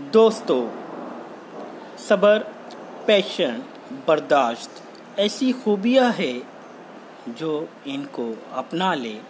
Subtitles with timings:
[0.00, 0.70] दोस्तों,
[1.98, 2.38] सबर,
[3.06, 3.62] पैशन,
[4.08, 4.82] बर्दाश्त
[5.18, 6.42] ऐसी खूबियाँ है
[7.28, 9.20] जो इनको अपना ले।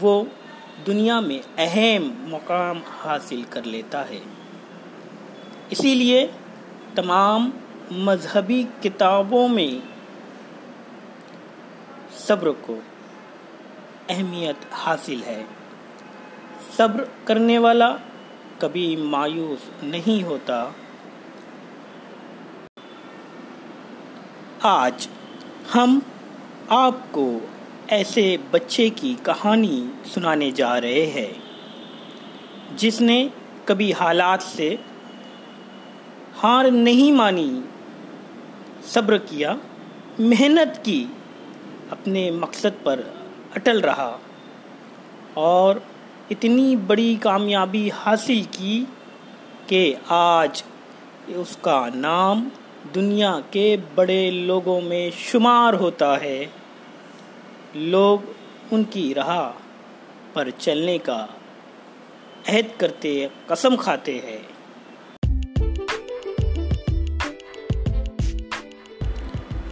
[0.00, 0.28] वो
[0.86, 4.22] दुनिया में अहम मुकाम हासिल कर लेता है।
[5.72, 6.34] इसीलिए
[6.96, 7.52] तमाम
[7.92, 9.82] मजहबी किताबों में
[12.18, 12.82] सब्र को
[14.10, 15.46] अहमियत हासिल है।
[16.78, 17.98] सब्र करने वाला
[18.64, 20.74] कभी मायूस नहीं होता।
[24.64, 25.08] आज
[25.72, 26.02] हम
[26.70, 27.40] आपको
[27.90, 31.42] ऐसे बच्चे की कहानी सुनाने जा रहे हैं,
[32.76, 33.30] जिसने
[33.68, 34.78] कभी हालात से
[36.36, 37.64] हार नहीं मानी,
[38.86, 39.58] सब्र किया,
[40.20, 41.12] मेहनत की,
[41.92, 43.14] अपने मकसद पर
[43.56, 44.20] अटल रहा
[45.36, 45.93] और
[46.32, 48.88] इतनी बड़ी कामयाबी हासिल की
[49.68, 50.64] कि आज
[51.36, 52.50] उसका नाम
[52.94, 56.52] दुनिया के बड़े लोगों में शुमार होता है।
[57.76, 58.24] लोग
[58.72, 59.42] उनकी राह
[60.34, 61.18] पर चलने का
[62.48, 64.42] अहद करते, कसम खाते हैं।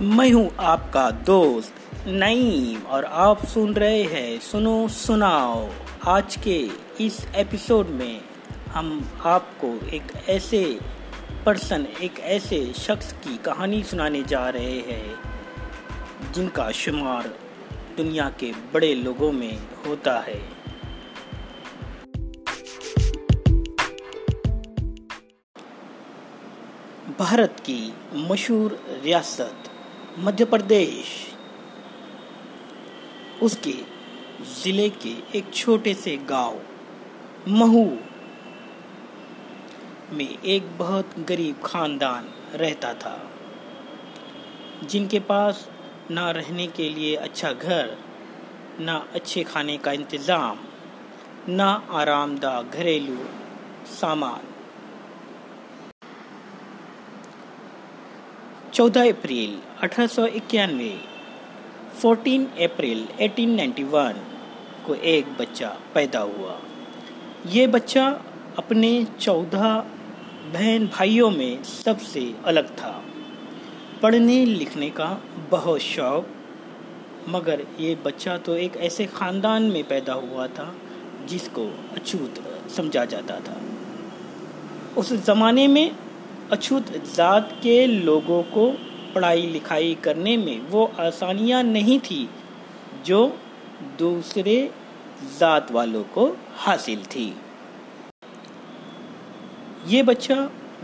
[0.03, 5.69] मैं हूँ आपका दोस्त नईम और आप सुन रहे हैं सुनो सुनाओ।
[6.06, 8.20] आज के इस एपिसोड में
[8.69, 10.78] हम आपको एक ऐसे
[11.47, 15.14] पर्सन, एक ऐसे शख्स की कहानी सुनाने जा रहे हैं,
[16.33, 17.34] जिनका शुमार
[17.97, 20.41] दुनिया के बड़े लोगों में होता है।
[27.19, 29.56] भारत की मशहूर रियासत
[30.19, 31.31] मध्य प्रदेश।
[33.42, 33.74] उसके
[34.54, 36.58] ज़िले के एक छोटे से गाँव,
[37.48, 37.84] महू
[40.12, 43.16] में एक बहुत गरीब खानदान रहता था,
[44.84, 45.68] जिनके पास
[46.10, 47.97] ना रहने के लिए अच्छा घर,
[48.81, 50.58] ना अच्छे खाने का इंतज़ाम,
[51.48, 53.19] ना आरामदा घरेलू
[53.91, 54.50] सामान।
[58.72, 60.94] 14 अप्रैल अठारह सौ इक्यानवे
[62.00, 64.14] 14 अप्रैल 1891
[64.86, 66.58] को एक बच्चा पैदा हुआ।
[67.47, 68.06] ये बच्चा
[68.58, 69.64] अपने चौदह
[70.52, 72.92] बहन भाइयों में सबसे अलग था।
[74.02, 75.06] पढ़ने लिखने का
[75.50, 76.26] बहुत शौक,
[77.28, 80.75] मगर ये बच्चा तो एक ऐसे ख़ानदान में पैदा हुआ था
[81.28, 81.66] जिसको
[81.97, 82.42] अछूत
[82.76, 83.60] समझा जाता था।
[84.97, 85.91] उस ज़माने में
[86.52, 88.66] अछूत जात के लोगों को
[89.15, 92.28] पढ़ाई लिखाई करने में वो आसानियाँ नहीं थी
[93.06, 93.27] जो
[93.99, 94.71] दूसरे
[95.39, 97.34] जात वालों को हासिल थी।
[99.87, 100.34] ये बच्चा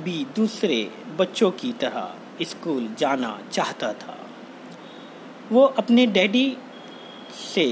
[0.00, 4.16] भी दूसरे बच्चों की तरह स्कूल जाना चाहता था।
[5.52, 6.56] वो अपने डैडी
[7.54, 7.66] से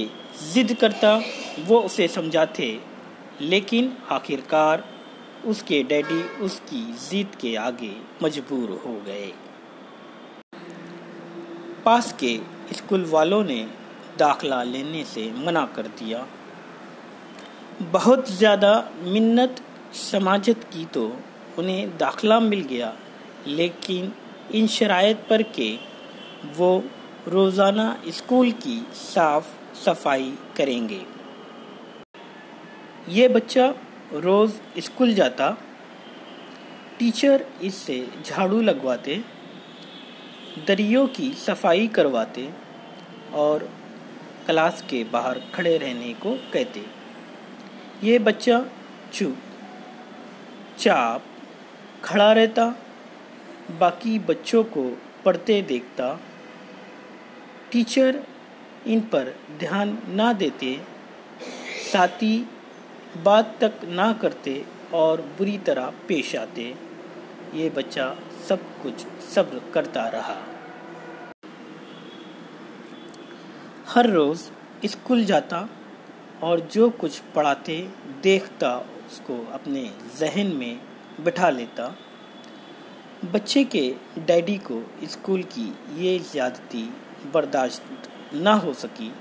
[0.53, 1.21] जिद करता,
[1.67, 2.79] वो उसे समझाते,
[3.41, 4.85] लेकिन आखिरकार
[5.47, 7.93] उसके डैडी उसकी जिद के आगे
[8.23, 9.33] मजबूर हो गए।
[11.87, 12.37] पास के
[12.73, 13.59] स्कूल वालों ने
[14.19, 16.27] दाखला लेने से मना कर दिया।
[17.93, 19.61] बहुत ज़्यादा मिन्नत
[19.95, 21.05] समाजत की तो
[21.59, 22.93] उन्हें दाखला मिल गया,
[23.49, 24.13] लेकिन
[24.55, 25.69] इन शरात पर के
[26.57, 26.71] वो
[27.29, 29.55] रोज़ाना स्कूल की साफ़
[29.85, 31.01] सफ़ाई करेंगे।
[33.11, 33.67] ये बच्चा
[34.15, 35.51] रोज़ स्कूल जाता,
[36.99, 39.23] टीचर इससे झाड़ू लगवाते
[40.57, 42.49] दरियों की सफ़ाई करवाते
[43.35, 43.69] और
[44.47, 46.85] क्लास के बाहर खड़े रहने को कहते।
[48.05, 48.65] ये बच्चा
[49.13, 49.37] चुप,
[50.79, 51.23] चाप,
[52.05, 52.65] खड़ा रहता,
[53.81, 54.85] बाकी बच्चों को
[55.25, 56.21] पढ़ते देखता।
[57.73, 58.23] टीचर
[58.87, 60.81] इन पर ध्यान ना देते,
[61.93, 62.37] साथी
[63.25, 66.75] बात तक ना करते और बुरी तरह पेश आते।
[67.57, 68.05] ये बच्चा
[68.49, 70.37] सब कुछ सब्र करता रहा।
[73.89, 74.43] हर रोज़
[74.87, 75.69] स्कूल जाता
[76.43, 77.77] और जो कुछ पढ़ाते
[78.23, 78.77] देखता,
[79.07, 80.81] उसको अपने जहन में
[81.21, 81.95] बिठा लेता।
[83.25, 83.89] बच्चे के
[84.19, 85.67] डैडी को स्कूल की
[85.99, 86.83] ये ज़्यादती
[87.35, 89.13] बर्दाश्त ना हो सकी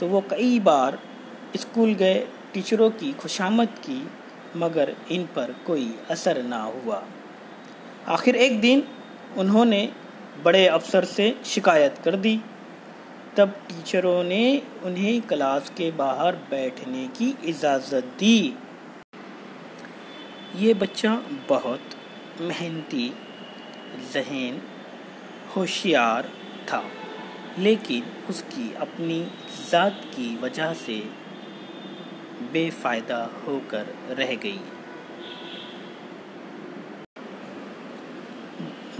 [0.00, 0.98] तो वो कई बार
[1.56, 4.02] स्कूल गए, टीचरों की खुशामद की,
[4.56, 7.02] मगर इन पर कोई असर ना हुआ।
[8.08, 8.82] आखिर एक दिन
[9.38, 9.88] उन्होंने
[10.44, 12.38] बड़े अफसर से शिकायत कर दी।
[13.36, 18.54] तब टीचरों ने उन्हें क्लास के बाहर बैठने की इजाज़त दी।
[20.56, 21.14] ये बच्चा
[21.48, 21.90] बहुत
[22.40, 23.08] मेहनती,
[24.12, 24.60] जहन,
[25.56, 26.30] होशियार
[26.70, 26.82] था,
[27.58, 29.20] लेकिन उसकी अपनी
[29.70, 30.98] ज़ात की वजह से
[32.52, 34.60] बेफ़ायदा होकर रह गई।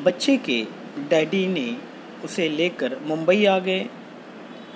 [0.00, 0.66] बच्चे के
[0.98, 1.78] डैडी ने
[2.24, 3.86] उसे लेकर मुंबई आ गए।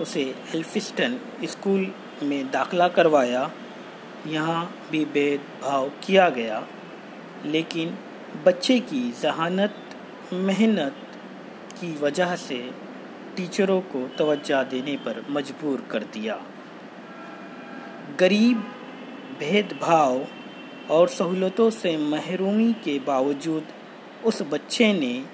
[0.01, 3.51] उसे एल्फिस्टन स्कूल में दाखला करवाया।
[4.27, 6.67] यहाँ भी भेदभाव किया गया।
[7.45, 7.99] लेकिन
[8.47, 9.75] बच्चे की जहानत,
[10.33, 10.97] मेहनत
[11.81, 12.71] की वजह से
[13.37, 16.43] टीचरों को तवज्जो देने पर मजबूर कर दिया।
[18.21, 18.57] गरीब,
[19.39, 20.27] भेदभाव
[20.91, 23.65] और सहूलतों से महरूमी के बावजूद
[24.25, 25.25] उस बच्चे ने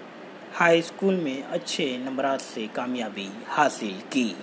[0.54, 4.36] हाई स्कूल में अच्छे नंबरात से कामयाबी हासिल की।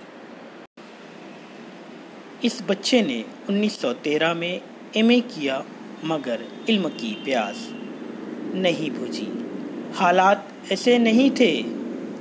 [2.44, 4.60] इस बच्चे ने 1913 में
[4.96, 5.64] एमए किया,
[6.04, 7.68] मगर इल्म की प्यास
[8.54, 9.28] नहीं बुझी।
[9.94, 11.62] हालात ऐसे नहीं थे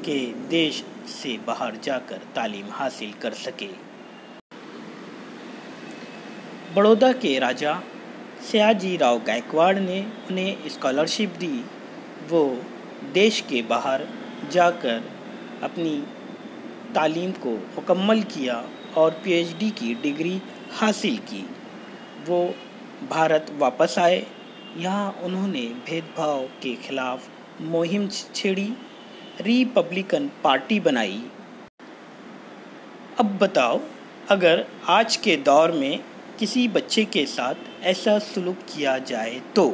[0.06, 3.70] कि देश से बाहर जाकर तालीम हासिल कर सके।
[6.74, 7.82] बड़ौदा के राजा
[8.52, 10.02] सयाजी राव गायकवाड़ ने
[10.32, 11.66] उन्हें स्कॉलरशिप दी।
[12.30, 12.44] वो
[13.14, 14.08] देश के बाहर
[14.52, 15.04] जाकर
[15.64, 15.96] अपनी
[16.96, 18.64] तालीम को मुकम्मल किया
[18.98, 20.42] और पीएचडी की डिग्री
[20.72, 21.44] हासिल की।
[22.28, 22.44] वो
[23.10, 24.26] भारत वापस आए।
[24.78, 27.30] यहाँ उन्होंने भेदभाव के खिलाफ
[27.62, 28.72] मुहिम छेड़ी,
[29.42, 31.24] रिपब्लिकन पार्टी बनाई।
[33.20, 33.80] अब बताओ,
[34.30, 36.00] अगर आज के दौर में
[36.40, 39.70] किसी बच्चे के साथ ऐसा सुलूक किया जाए तो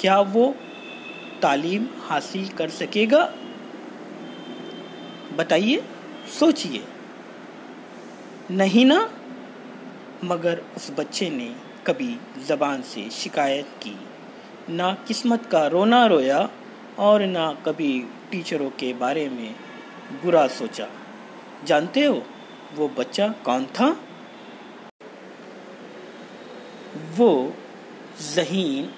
[0.00, 0.54] क्या वो
[1.42, 3.34] तालीम हासिल कर सकेगा।
[5.32, 5.84] बताइए,
[6.40, 6.84] सोचिए।
[8.50, 9.10] नहीं ना?
[10.24, 11.56] मगर उस बच्चे ने
[11.86, 13.96] कभी ज़बान से शिकायत की।
[14.70, 16.50] ना किस्मत का रोना रोया
[16.98, 19.54] और ना कभी टीचरों के बारे में
[20.22, 20.88] बुरा सोचा।
[21.64, 22.26] जानते हो,
[22.74, 24.00] वो बच्चा कौन था?
[27.16, 27.54] वो
[28.34, 28.90] जहीन,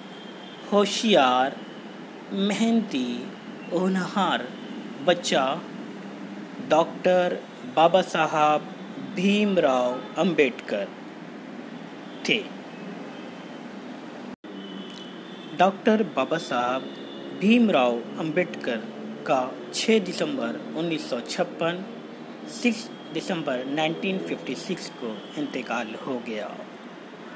[0.71, 1.72] होशियार
[2.33, 3.29] मेहनती
[3.71, 4.43] होनहार
[5.05, 5.61] बच्चा,
[6.69, 7.35] डॉक्टर
[7.75, 8.61] बाबा साहब
[9.15, 10.87] भीमराव अंबेडकर
[12.29, 12.37] थे।
[15.57, 16.81] डॉक्टर बाबा साहब
[17.41, 18.77] भीमराव अंबेडकर
[19.27, 19.41] का
[19.73, 21.83] 6 दिसंबर 1956
[22.53, 26.55] 6 दिसंबर 1956 को इंतकाल हो गया।